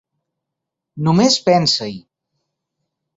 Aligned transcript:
Només 1.07 1.37
pensa-hi! 1.49 1.99